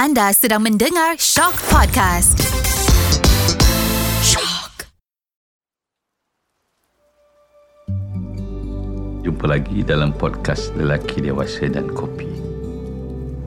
Anda 0.00 0.32
sedang 0.32 0.64
mendengar 0.64 1.20
Shock 1.20 1.60
Podcast. 1.68 2.40
Shock. 4.24 4.88
Jumpa 9.20 9.44
lagi 9.44 9.84
dalam 9.84 10.16
podcast 10.16 10.72
Lelaki 10.72 11.20
Dewasa 11.20 11.68
dan 11.68 11.92
Kopi. 11.92 12.32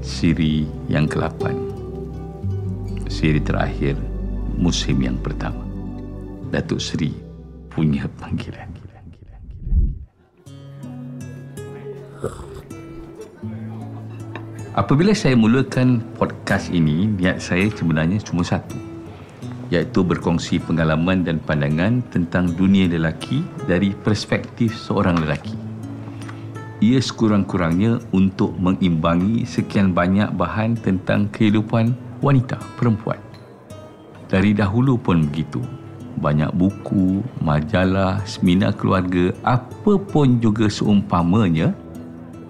Siri 0.06 0.70
yang 0.94 1.10
ke-8. 1.10 1.42
Siri 3.10 3.42
terakhir 3.42 3.98
musim 4.54 5.02
yang 5.02 5.18
pertama. 5.18 5.66
Datuk 6.54 6.78
Seri 6.78 7.18
punya 7.74 8.06
panggilan. 8.22 8.70
Apabila 14.74 15.14
saya 15.14 15.38
mulakan 15.38 16.02
podcast 16.18 16.74
ini, 16.74 17.06
niat 17.06 17.38
saya 17.38 17.70
sebenarnya 17.70 18.18
cuma 18.26 18.42
satu. 18.42 18.74
Iaitu 19.70 20.02
berkongsi 20.02 20.58
pengalaman 20.58 21.22
dan 21.22 21.38
pandangan 21.38 22.02
tentang 22.10 22.50
dunia 22.58 22.90
lelaki 22.90 23.46
dari 23.70 23.94
perspektif 23.94 24.74
seorang 24.74 25.22
lelaki. 25.22 25.54
Ia 26.82 26.98
sekurang-kurangnya 26.98 28.02
untuk 28.18 28.58
mengimbangi 28.58 29.46
sekian 29.46 29.94
banyak 29.94 30.34
bahan 30.34 30.74
tentang 30.82 31.30
kehidupan 31.30 31.94
wanita 32.26 32.58
perempuan. 32.74 33.22
Dari 34.26 34.58
dahulu 34.58 34.98
pun 34.98 35.30
begitu. 35.30 35.62
Banyak 36.18 36.50
buku, 36.50 37.22
majalah, 37.46 38.26
seminar 38.26 38.74
keluarga, 38.74 39.38
apa 39.46 40.02
pun 40.02 40.42
juga 40.42 40.66
seumpamanya 40.66 41.78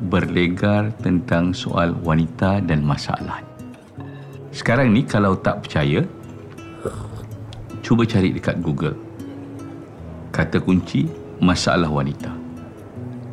berlegar 0.07 0.91
tentang 0.99 1.55
soal 1.55 1.95
wanita 2.03 2.59
dan 2.59 2.83
masalah. 2.83 3.39
Sekarang 4.51 4.91
ni 4.91 5.07
kalau 5.07 5.39
tak 5.39 5.65
percaya, 5.65 6.03
cuba 7.79 8.03
cari 8.03 8.35
dekat 8.35 8.59
Google. 8.59 8.93
Kata 10.33 10.59
kunci 10.59 11.07
masalah 11.39 11.87
wanita. 11.87 12.29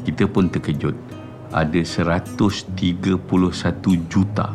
Kita 0.07 0.25
pun 0.31 0.49
terkejut. 0.49 0.95
Ada 1.51 1.83
131 1.83 3.19
juta 4.07 4.47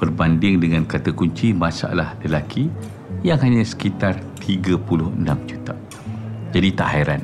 berbanding 0.00 0.56
dengan 0.58 0.82
kata 0.88 1.12
kunci 1.12 1.52
masalah 1.52 2.16
lelaki 2.24 2.72
yang 3.20 3.36
hanya 3.44 3.60
sekitar 3.60 4.16
36 4.40 4.88
juta. 5.46 5.76
Jadi 6.50 6.68
tak 6.72 6.88
hairan. 6.96 7.22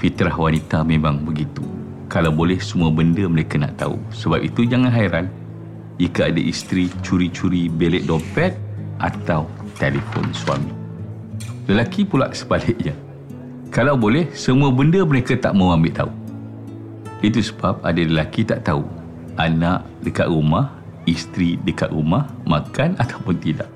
Fitrah 0.00 0.32
wanita 0.32 0.82
memang 0.82 1.20
begitu 1.22 1.75
kalau 2.06 2.30
boleh 2.30 2.58
semua 2.62 2.90
benda 2.94 3.26
mereka 3.26 3.58
nak 3.58 3.78
tahu. 3.78 3.98
Sebab 4.14 4.42
itu 4.42 4.66
jangan 4.66 4.90
hairan 4.90 5.26
jika 5.98 6.30
ada 6.30 6.40
isteri 6.40 6.92
curi-curi 7.02 7.66
belik 7.66 8.06
dompet 8.06 8.54
atau 9.02 9.50
telefon 9.76 10.26
suami. 10.32 10.72
Lelaki 11.66 12.06
pula 12.06 12.30
sebaliknya. 12.30 12.94
Kalau 13.74 13.98
boleh, 13.98 14.30
semua 14.32 14.70
benda 14.70 15.02
mereka 15.02 15.34
tak 15.34 15.52
mau 15.52 15.74
ambil 15.74 15.92
tahu. 15.92 16.12
Itu 17.20 17.42
sebab 17.42 17.82
ada 17.82 17.98
lelaki 17.98 18.46
tak 18.46 18.62
tahu 18.62 18.86
anak 19.36 19.84
dekat 20.00 20.28
rumah, 20.32 20.72
isteri 21.04 21.60
dekat 21.62 21.92
rumah, 21.92 22.28
makan 22.48 22.96
ataupun 23.02 23.36
tidak. 23.40 23.68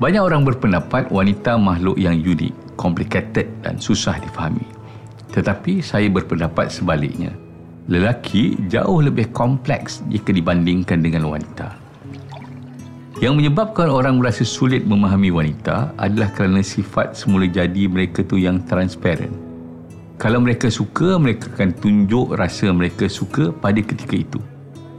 Banyak 0.00 0.22
orang 0.24 0.42
berpendapat 0.48 1.12
wanita 1.12 1.60
makhluk 1.60 2.00
yang 2.00 2.16
unik, 2.16 2.80
complicated 2.80 3.46
dan 3.60 3.76
susah 3.76 4.16
difahami. 4.16 4.64
Tetapi 5.30 5.78
saya 5.78 6.10
berpendapat 6.10 6.74
sebaliknya. 6.74 7.30
Lelaki 7.90 8.58
jauh 8.70 9.02
lebih 9.02 9.30
kompleks 9.34 10.02
jika 10.10 10.30
dibandingkan 10.30 11.02
dengan 11.02 11.26
wanita. 11.26 11.74
Yang 13.18 13.34
menyebabkan 13.36 13.90
orang 13.92 14.16
merasa 14.16 14.46
sulit 14.46 14.86
memahami 14.86 15.28
wanita 15.28 15.92
adalah 16.00 16.32
kerana 16.32 16.64
sifat 16.64 17.18
semula 17.18 17.44
jadi 17.50 17.90
mereka 17.90 18.24
tu 18.24 18.40
yang 18.40 18.62
transparent. 18.64 19.34
Kalau 20.20 20.40
mereka 20.40 20.68
suka, 20.68 21.16
mereka 21.16 21.48
akan 21.52 21.70
tunjuk 21.80 22.36
rasa 22.36 22.72
mereka 22.72 23.08
suka 23.08 23.52
pada 23.52 23.80
ketika 23.80 24.16
itu. 24.16 24.40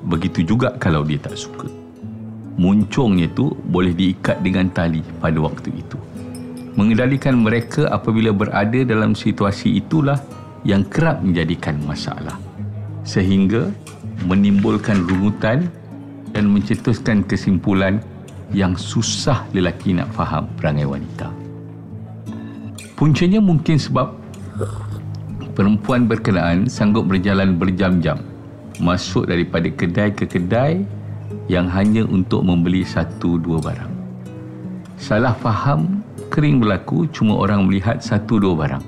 Begitu 0.06 0.46
juga 0.46 0.74
kalau 0.78 1.06
dia 1.06 1.22
tak 1.22 1.38
suka. 1.38 1.70
Muncungnya 2.60 3.26
tu 3.32 3.58
boleh 3.70 3.94
diikat 3.94 4.44
dengan 4.46 4.70
tali 4.70 5.02
pada 5.22 5.38
waktu 5.42 5.74
itu 5.74 6.11
mengendalikan 6.80 7.36
mereka 7.36 7.88
apabila 7.92 8.32
berada 8.32 8.82
dalam 8.88 9.12
situasi 9.12 9.80
itulah 9.82 10.20
yang 10.64 10.86
kerap 10.88 11.20
menjadikan 11.26 11.76
masalah 11.84 12.38
sehingga 13.02 13.74
menimbulkan 14.30 15.02
rungutan 15.10 15.66
dan 16.32 16.48
mencetuskan 16.54 17.26
kesimpulan 17.26 18.00
yang 18.54 18.78
susah 18.78 19.48
lelaki 19.56 19.96
nak 19.96 20.12
faham 20.14 20.46
perangai 20.60 20.86
wanita. 20.86 21.32
Puncanya 22.94 23.42
mungkin 23.42 23.82
sebab 23.82 24.14
perempuan 25.58 26.06
berkenaan 26.06 26.70
sanggup 26.70 27.10
berjalan 27.10 27.58
berjam-jam 27.58 28.22
masuk 28.78 29.26
daripada 29.26 29.68
kedai 29.74 30.14
ke 30.14 30.30
kedai 30.30 30.86
yang 31.50 31.66
hanya 31.72 32.06
untuk 32.06 32.46
membeli 32.46 32.86
satu 32.86 33.42
dua 33.42 33.58
barang. 33.60 33.94
Salah 35.02 35.34
faham 35.34 36.01
kering 36.32 36.64
berlaku 36.64 37.12
cuma 37.12 37.36
orang 37.36 37.68
melihat 37.68 38.00
satu 38.00 38.40
dua 38.40 38.56
barang. 38.56 38.86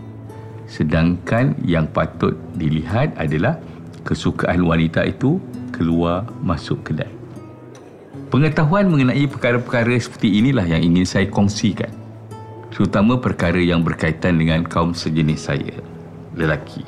Sedangkan 0.66 1.60
yang 1.68 1.92
patut 1.92 2.40
dilihat 2.56 3.20
adalah 3.20 3.60
kesukaan 4.08 4.64
wanita 4.64 5.04
itu 5.04 5.38
keluar 5.76 6.24
masuk 6.40 6.82
kedai. 6.88 7.12
Pengetahuan 8.32 8.90
mengenai 8.90 9.28
perkara-perkara 9.30 9.94
seperti 10.00 10.42
inilah 10.42 10.66
yang 10.66 10.82
ingin 10.82 11.06
saya 11.06 11.28
kongsikan. 11.30 11.92
Terutama 12.74 13.22
perkara 13.22 13.62
yang 13.62 13.86
berkaitan 13.86 14.42
dengan 14.42 14.66
kaum 14.66 14.98
sejenis 14.98 15.52
saya, 15.54 15.78
lelaki. 16.34 16.82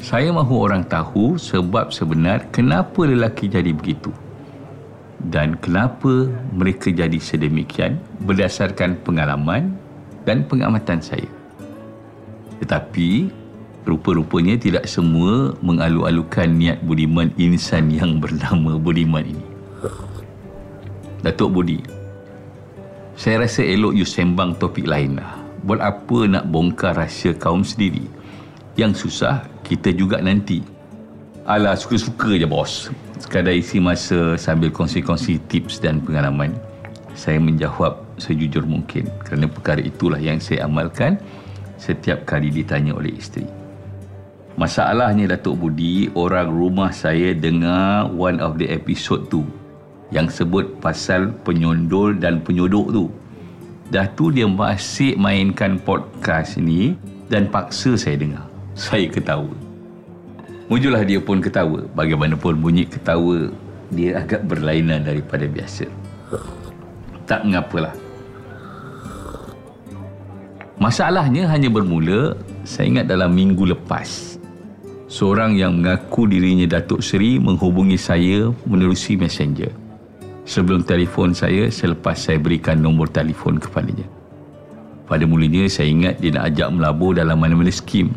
Saya 0.00 0.32
mahu 0.32 0.64
orang 0.64 0.88
tahu 0.88 1.36
sebab 1.36 1.92
sebenar 1.92 2.48
kenapa 2.48 3.04
lelaki 3.04 3.52
jadi 3.52 3.68
begitu 3.76 4.08
dan 5.28 5.60
kenapa 5.60 6.32
mereka 6.56 6.88
jadi 6.88 7.20
sedemikian 7.20 8.00
berdasarkan 8.24 8.96
pengalaman 9.04 9.76
dan 10.24 10.48
pengamatan 10.48 11.04
saya. 11.04 11.28
Tetapi 12.64 13.28
rupa-rupanya 13.84 14.56
tidak 14.56 14.88
semua 14.88 15.52
mengalu-alukan 15.60 16.48
niat 16.48 16.80
budiman 16.80 17.28
insan 17.36 17.92
yang 17.92 18.16
bernama 18.16 18.80
budiman 18.80 19.24
ini. 19.24 19.46
Datuk 21.20 21.52
Budi, 21.52 21.84
saya 23.12 23.44
rasa 23.44 23.60
elok 23.60 23.92
you 23.92 24.08
sembang 24.08 24.56
topik 24.56 24.88
lain 24.88 25.20
lah. 25.20 25.36
Buat 25.60 25.80
apa 25.84 26.18
nak 26.24 26.48
bongkar 26.48 26.96
rahsia 26.96 27.36
kaum 27.36 27.60
sendiri? 27.60 28.08
Yang 28.80 29.04
susah, 29.04 29.44
kita 29.60 29.92
juga 29.92 30.24
nanti. 30.24 30.64
Alah, 31.44 31.76
suka-suka 31.76 32.32
je 32.40 32.48
bos 32.48 32.88
sekadar 33.20 33.52
isi 33.52 33.76
masa 33.78 34.34
sambil 34.40 34.72
kongsi-kongsi 34.72 35.36
tips 35.52 35.78
dan 35.84 36.00
pengalaman 36.00 36.56
saya 37.12 37.36
menjawab 37.36 38.00
sejujur 38.16 38.64
mungkin. 38.64 39.12
Kerana 39.20 39.44
perkara 39.44 39.84
itulah 39.84 40.16
yang 40.16 40.40
saya 40.40 40.64
amalkan 40.64 41.20
setiap 41.76 42.24
kali 42.24 42.48
ditanya 42.48 42.96
oleh 42.96 43.12
isteri. 43.12 43.44
Masalahnya 44.56 45.36
Datuk 45.36 45.56
Budi 45.56 46.08
orang 46.16 46.48
rumah 46.52 46.92
saya 46.92 47.32
dengar 47.32 48.08
one 48.12 48.40
of 48.40 48.56
the 48.60 48.68
episode 48.68 49.28
tu 49.32 49.44
yang 50.10 50.26
sebut 50.26 50.80
pasal 50.82 51.32
penyondol 51.46 52.16
dan 52.18 52.42
penyodok 52.42 52.88
tu. 52.90 53.06
Dah 53.90 54.08
tu 54.16 54.30
dia 54.32 54.46
masih 54.46 55.18
mainkan 55.20 55.76
podcast 55.80 56.58
ni 56.58 56.96
dan 57.28 57.48
paksa 57.48 57.94
saya 57.94 58.16
dengar. 58.20 58.44
Saya 58.74 59.06
ketawa 59.10 59.69
Mujulah 60.70 61.02
dia 61.02 61.18
pun 61.18 61.42
ketawa. 61.42 61.82
Bagaimanapun 61.98 62.62
bunyi 62.62 62.86
ketawa 62.86 63.50
dia 63.90 64.22
agak 64.22 64.46
berlainan 64.46 65.02
daripada 65.02 65.42
biasa. 65.50 65.90
Tak 67.26 67.42
mengapalah. 67.42 67.90
Masalahnya 70.78 71.50
hanya 71.50 71.66
bermula, 71.66 72.38
saya 72.62 72.86
ingat 72.86 73.10
dalam 73.10 73.34
minggu 73.34 73.66
lepas. 73.74 74.38
Seorang 75.10 75.58
yang 75.58 75.82
mengaku 75.82 76.30
dirinya 76.30 76.78
Datuk 76.78 77.02
Seri 77.02 77.42
menghubungi 77.42 77.98
saya 77.98 78.54
menerusi 78.62 79.18
messenger. 79.18 79.74
Sebelum 80.46 80.86
telefon 80.86 81.34
saya, 81.34 81.66
selepas 81.66 82.14
saya 82.14 82.38
berikan 82.38 82.78
nombor 82.78 83.10
telefon 83.10 83.58
kepadanya. 83.58 84.06
Pada 85.10 85.26
mulanya, 85.26 85.66
saya 85.66 85.90
ingat 85.90 86.22
dia 86.22 86.30
nak 86.30 86.54
ajak 86.54 86.70
melabur 86.70 87.18
dalam 87.18 87.42
mana-mana 87.42 87.74
skim 87.74 88.14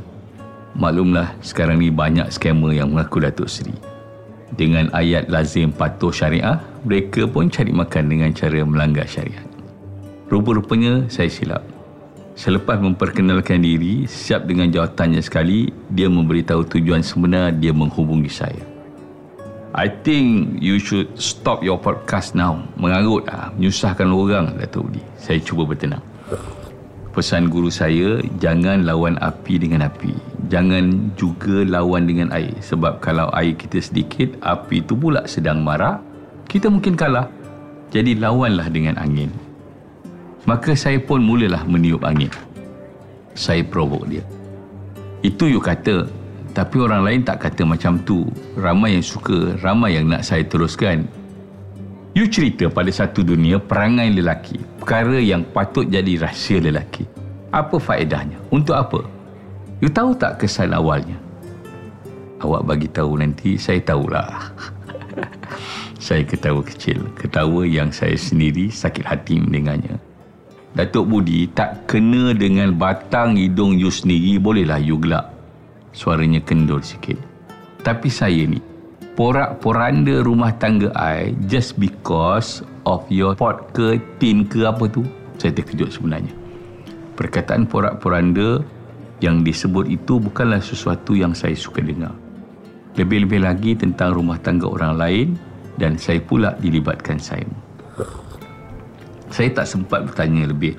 Maklumlah 0.73 1.37
sekarang 1.45 1.77
ni 1.77 1.93
banyak 1.93 2.33
skamer 2.33 2.73
yang 2.73 2.89
mengaku 2.89 3.21
Datuk 3.21 3.45
Seri. 3.45 3.77
Dengan 4.53 4.89
ayat 4.93 5.29
lazim 5.29 5.69
patuh 5.69 6.13
syariah, 6.13 6.57
mereka 6.85 7.25
pun 7.29 7.49
cari 7.49 7.69
makan 7.69 8.09
dengan 8.09 8.29
cara 8.33 8.61
melanggar 8.65 9.05
syariat. 9.05 9.45
Rupa-rupanya 10.29 11.09
saya 11.13 11.29
silap. 11.29 11.61
Selepas 12.33 12.81
memperkenalkan 12.81 13.61
diri, 13.61 14.09
siap 14.09 14.49
dengan 14.49 14.73
jawatannya 14.73 15.21
sekali, 15.21 15.69
dia 15.93 16.09
memberitahu 16.09 16.65
tujuan 16.65 17.05
sebenar 17.05 17.53
dia 17.53 17.69
menghubungi 17.69 18.29
saya. 18.29 18.65
I 19.77 19.89
think 19.89 20.57
you 20.61 20.77
should 20.81 21.09
stop 21.17 21.61
your 21.61 21.77
podcast 21.77 22.33
now. 22.33 22.61
Mengarut 22.77 23.25
lah. 23.29 23.53
Menyusahkan 23.57 24.09
orang, 24.09 24.57
Datuk 24.57 24.89
Budi. 24.89 25.01
Saya 25.17 25.37
cuba 25.41 25.65
bertenang. 25.69 26.01
Pesan 27.13 27.49
guru 27.49 27.69
saya, 27.69 28.21
jangan 28.41 28.85
lawan 28.85 29.17
api 29.21 29.61
dengan 29.61 29.85
api. 29.85 30.32
Jangan 30.53 31.09
juga 31.17 31.65
lawan 31.65 32.05
dengan 32.05 32.29
air. 32.29 32.53
Sebab 32.61 33.01
kalau 33.01 33.25
air 33.33 33.57
kita 33.57 33.81
sedikit, 33.81 34.37
api 34.45 34.85
itu 34.85 34.93
pula 34.93 35.25
sedang 35.25 35.65
marah, 35.65 35.97
kita 36.45 36.69
mungkin 36.69 36.93
kalah. 36.93 37.25
Jadi 37.89 38.21
lawanlah 38.21 38.69
dengan 38.69 39.01
angin. 39.01 39.33
Maka 40.45 40.77
saya 40.77 41.01
pun 41.01 41.25
mulalah 41.25 41.65
meniup 41.65 42.05
angin. 42.05 42.29
Saya 43.33 43.65
provok 43.65 44.05
dia. 44.05 44.21
Itu 45.25 45.49
you 45.49 45.57
kata, 45.57 46.05
tapi 46.53 46.77
orang 46.77 47.01
lain 47.01 47.25
tak 47.25 47.41
kata 47.49 47.65
macam 47.65 47.97
tu. 48.05 48.29
Ramai 48.53 48.93
yang 48.93 49.05
suka, 49.05 49.57
ramai 49.57 49.97
yang 49.97 50.05
nak 50.05 50.21
saya 50.21 50.45
teruskan. 50.45 51.09
You 52.13 52.29
cerita 52.29 52.69
pada 52.69 52.93
satu 52.93 53.25
dunia 53.25 53.57
perangai 53.57 54.13
lelaki. 54.13 54.61
Perkara 54.77 55.17
yang 55.17 55.41
patut 55.49 55.89
jadi 55.89 56.21
rahsia 56.21 56.61
lelaki. 56.61 57.09
Apa 57.49 57.81
faedahnya? 57.81 58.37
Untuk 58.53 58.77
apa? 58.77 59.01
You 59.83 59.91
tahu 59.91 60.15
tak 60.15 60.39
kesan 60.39 60.71
awalnya? 60.71 61.19
Awak 62.39 62.63
bagi 62.63 62.87
tahu 62.87 63.19
nanti, 63.19 63.59
saya 63.59 63.83
tahulah. 63.83 64.47
saya 66.07 66.23
ketawa 66.23 66.63
kecil. 66.63 67.03
Ketawa 67.19 67.67
yang 67.67 67.91
saya 67.91 68.15
sendiri 68.15 68.71
sakit 68.71 69.03
hati 69.03 69.43
mendengarnya. 69.43 69.99
Datuk 70.71 71.11
Budi 71.11 71.51
tak 71.51 71.83
kena 71.91 72.31
dengan 72.31 72.71
batang 72.79 73.35
hidung 73.35 73.75
you 73.75 73.91
sendiri, 73.91 74.39
bolehlah 74.39 74.79
you 74.79 74.95
gelak 75.03 75.27
suaranya 75.91 76.39
kendor 76.39 76.79
sikit. 76.79 77.19
Tapi 77.83 78.07
saya 78.07 78.47
ni, 78.47 78.63
porak-poranda 79.19 80.23
rumah 80.23 80.55
tangga 80.63 80.95
I 80.95 81.35
just 81.51 81.75
because 81.75 82.63
of 82.87 83.03
your 83.11 83.35
pot 83.35 83.75
ke 83.75 83.99
tin 84.15 84.47
ke 84.47 84.63
apa 84.63 84.87
tu, 84.87 85.03
saya 85.35 85.51
terkejut 85.51 85.91
sebenarnya. 85.91 86.31
Perkataan 87.19 87.67
porak-poranda 87.67 88.63
yang 89.23 89.39
disebut 89.39 89.87
itu 89.87 90.19
bukanlah 90.19 90.59
sesuatu 90.59 91.15
yang 91.15 91.31
saya 91.31 91.55
suka 91.55 91.79
dengar. 91.79 92.11
Lebih-lebih 92.99 93.39
lagi 93.39 93.71
tentang 93.79 94.19
rumah 94.19 94.35
tangga 94.43 94.67
orang 94.67 94.99
lain 94.99 95.27
dan 95.79 95.95
saya 95.95 96.19
pula 96.19 96.59
dilibatkan 96.59 97.15
saya. 97.15 97.47
Saya 99.31 99.49
tak 99.55 99.65
sempat 99.65 100.03
bertanya 100.11 100.51
lebih 100.51 100.75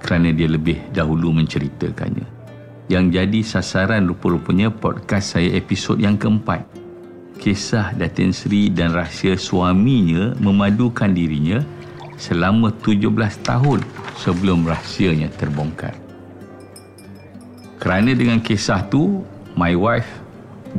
kerana 0.00 0.32
dia 0.32 0.48
lebih 0.48 0.80
dahulu 0.96 1.30
menceritakannya 1.36 2.34
yang 2.88 3.08
jadi 3.08 3.40
sasaran 3.40 4.04
rupa-rupanya 4.04 4.68
podcast 4.68 5.36
saya 5.36 5.56
episod 5.56 5.96
yang 5.96 6.20
keempat. 6.20 6.64
Kisah 7.40 7.96
Datin 7.96 8.30
Sri 8.30 8.68
dan 8.68 8.92
rahsia 8.92 9.36
suaminya 9.40 10.36
memadukan 10.38 11.10
dirinya 11.12 11.60
selama 12.20 12.70
17 12.84 13.10
tahun 13.42 13.80
sebelum 14.20 14.68
rahsianya 14.68 15.32
terbongkar. 15.34 16.03
Kerana 17.84 18.16
dengan 18.16 18.40
kisah 18.40 18.80
tu, 18.88 19.20
my 19.60 19.76
wife, 19.76 20.08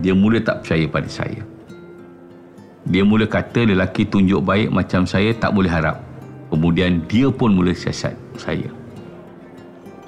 dia 0.01 0.17
mula 0.17 0.41
tak 0.41 0.65
percaya 0.65 0.89
pada 0.89 1.05
saya. 1.05 1.37
Dia 2.89 3.05
mula 3.05 3.29
kata 3.29 3.61
lelaki 3.61 4.09
tunjuk 4.09 4.41
baik 4.41 4.73
macam 4.73 5.05
saya 5.05 5.29
tak 5.37 5.53
boleh 5.53 5.69
harap. 5.69 6.01
Kemudian 6.49 7.05
dia 7.05 7.29
pun 7.29 7.53
mula 7.53 7.77
siasat 7.77 8.17
saya. 8.41 8.65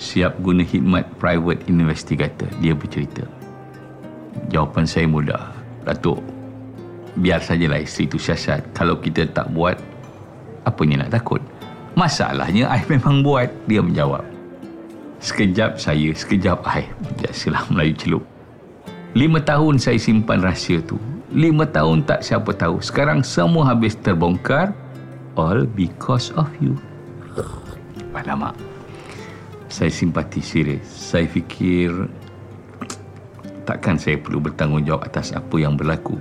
Siap 0.02 0.42
guna 0.42 0.66
khidmat 0.66 1.06
private 1.22 1.70
investigator 1.70 2.50
dia 2.66 2.74
bercerita. 2.74 3.30
Jawapan 4.50 4.90
saya 4.90 5.06
mudah. 5.06 5.54
Datuk 5.86 6.26
biar 7.22 7.46
sajalah 7.46 7.78
isteri 7.78 8.10
itu 8.10 8.18
siasat. 8.18 8.74
Kalau 8.74 8.98
kita 8.98 9.30
tak 9.30 9.54
buat 9.54 9.78
apanya 10.66 11.06
nak 11.06 11.22
takut? 11.22 11.46
Masalahnya 11.94 12.74
I 12.74 12.82
memang 12.90 13.22
buat 13.22 13.54
dia 13.70 13.86
menjawab 13.86 14.37
sekejap 15.20 15.82
saya 15.82 16.10
sekejap 16.14 16.62
I 16.68 16.86
biasalah 17.22 17.66
Melayu 17.74 17.94
celup 17.98 18.24
lima 19.18 19.42
tahun 19.42 19.82
saya 19.82 19.98
simpan 19.98 20.44
rahsia 20.44 20.84
tu 20.84 21.00
lima 21.34 21.66
tahun 21.68 22.06
tak 22.06 22.24
siapa 22.24 22.54
tahu 22.54 22.80
sekarang 22.80 23.26
semua 23.26 23.74
habis 23.74 23.98
terbongkar 24.00 24.72
all 25.36 25.66
because 25.76 26.30
of 26.38 26.48
you 26.62 26.78
Alamak 28.18 28.58
saya 29.68 29.92
simpati 29.92 30.40
serius. 30.40 30.88
Saya 30.88 31.28
fikir 31.28 31.92
takkan 33.68 34.00
saya 34.00 34.16
perlu 34.16 34.40
bertanggungjawab 34.40 35.04
atas 35.04 35.36
apa 35.36 35.56
yang 35.60 35.76
berlaku. 35.76 36.16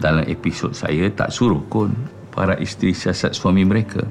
Dalam 0.00 0.24
episod 0.28 0.72
saya 0.76 1.08
tak 1.12 1.32
suruh 1.32 1.60
pun 1.72 1.92
para 2.32 2.56
isteri 2.60 2.92
siasat 2.92 3.32
suami 3.32 3.64
mereka. 3.64 4.04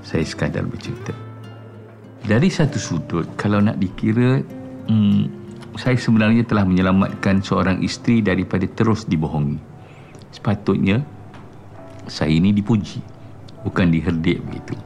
Saya 0.00 0.24
sekadar 0.24 0.64
bercerita. 0.64 1.12
Dari 2.30 2.46
satu 2.46 2.78
sudut, 2.78 3.26
kalau 3.34 3.58
nak 3.58 3.82
dikira, 3.82 4.38
hmm, 4.86 5.26
saya 5.74 5.98
sebenarnya 5.98 6.46
telah 6.46 6.62
menyelamatkan 6.62 7.42
seorang 7.42 7.82
isteri 7.82 8.22
daripada 8.22 8.70
terus 8.70 9.02
dibohongi. 9.02 9.58
Sepatutnya, 10.30 11.02
saya 12.06 12.30
ini 12.30 12.54
dipuji, 12.54 13.02
bukan 13.66 13.90
diherdik 13.90 14.46
begitu. 14.46 14.78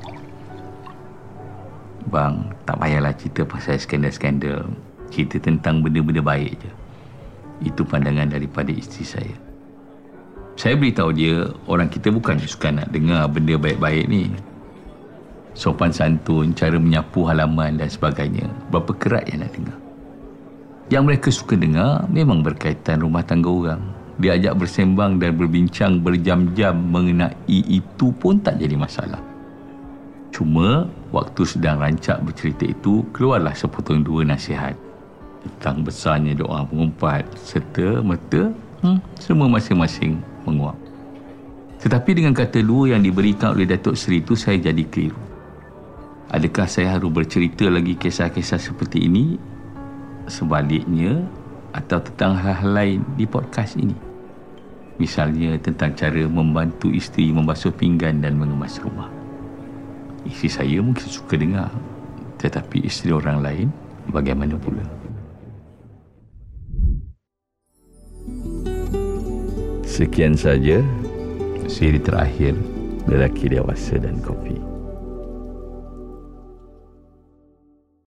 Bang, 2.08 2.48
tak 2.64 2.80
payahlah 2.80 3.12
cerita 3.12 3.44
pasal 3.44 3.76
skandal-skandal. 3.76 4.64
Cerita 5.12 5.36
tentang 5.36 5.84
benda-benda 5.84 6.24
baik 6.24 6.56
je. 6.56 6.72
Itu 7.68 7.84
pandangan 7.84 8.32
daripada 8.32 8.72
isteri 8.72 9.04
saya. 9.04 9.36
Saya 10.56 10.80
beritahu 10.80 11.12
dia, 11.12 11.44
orang 11.68 11.92
kita 11.92 12.08
bukan 12.08 12.40
suka 12.40 12.72
nak 12.72 12.88
dengar 12.88 13.28
benda 13.28 13.60
baik-baik 13.60 14.08
ni. 14.08 14.32
Sopan 15.54 15.94
santun, 15.94 16.50
cara 16.50 16.74
menyapu 16.82 17.30
halaman 17.30 17.78
dan 17.78 17.86
sebagainya. 17.86 18.50
Berapa 18.74 18.90
kerat 18.98 19.30
yang 19.30 19.46
nak 19.46 19.54
dengar. 19.54 19.78
Yang 20.90 21.02
mereka 21.06 21.28
suka 21.30 21.54
dengar 21.54 22.04
memang 22.10 22.42
berkaitan 22.42 23.00
rumah 23.00 23.22
tangga 23.22 23.48
orang. 23.48 23.82
Dia 24.18 24.34
ajak 24.38 24.66
bersembang 24.66 25.22
dan 25.22 25.34
berbincang 25.34 26.02
berjam-jam 26.02 26.74
mengenai 26.74 27.34
itu 27.50 28.10
pun 28.18 28.38
tak 28.42 28.58
jadi 28.58 28.74
masalah. 28.74 29.18
Cuma 30.34 30.90
waktu 31.14 31.42
sedang 31.46 31.78
rancak 31.78 32.18
bercerita 32.26 32.66
itu 32.66 33.06
keluarlah 33.14 33.54
sepotong 33.54 34.02
dua 34.02 34.26
nasihat 34.26 34.74
tentang 35.46 35.86
besarnya 35.86 36.34
doa 36.34 36.66
mengumpat 36.66 37.22
serta 37.38 38.02
mata 38.02 38.50
hmm, 38.82 38.98
semua 39.22 39.46
masing-masing 39.46 40.18
menguap. 40.42 40.74
Tetapi 41.78 42.10
dengan 42.18 42.34
kata 42.34 42.64
dua 42.66 42.98
yang 42.98 43.02
diberikan 43.06 43.54
oleh 43.54 43.66
Datuk 43.66 43.94
Seri 43.94 44.22
itu 44.24 44.34
saya 44.34 44.58
jadi 44.58 44.82
keliru. 44.90 45.33
Adakah 46.34 46.66
saya 46.66 46.98
harus 46.98 47.14
bercerita 47.14 47.70
lagi 47.70 47.94
kisah-kisah 47.94 48.58
seperti 48.58 49.06
ini 49.06 49.38
sebaliknya 50.26 51.22
atau 51.70 52.02
tentang 52.02 52.34
hal-hal 52.34 52.74
lain 52.74 53.00
di 53.14 53.22
podcast 53.22 53.78
ini? 53.78 53.94
Misalnya 54.98 55.54
tentang 55.62 55.94
cara 55.94 56.26
membantu 56.26 56.90
isteri 56.90 57.30
membasuh 57.30 57.70
pinggan 57.70 58.18
dan 58.18 58.34
mengemas 58.34 58.82
rumah. 58.82 59.06
Isteri 60.26 60.50
saya 60.50 60.78
mungkin 60.82 61.06
suka 61.06 61.36
dengar 61.36 61.68
Tetapi 62.40 62.88
isteri 62.88 63.12
orang 63.12 63.44
lain 63.44 63.68
Bagaimana 64.08 64.56
pula 64.56 64.80
Sekian 69.84 70.32
saja 70.32 70.80
Siri 71.68 72.00
terakhir 72.00 72.56
Lelaki 73.04 73.52
dewasa 73.52 74.00
dan 74.00 74.16
kopi 74.24 74.73